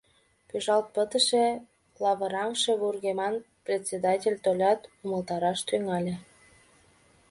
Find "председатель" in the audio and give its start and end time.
3.65-4.37